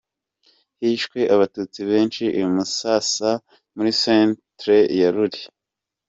Hishwe 0.81 1.19
Abatutsi 1.35 1.79
benshi 1.89 2.23
i 2.39 2.41
Musasa 2.53 3.31
muri 3.75 3.91
Centre 4.01 4.77
ya 4.99 5.09
Ruli. 5.15 5.41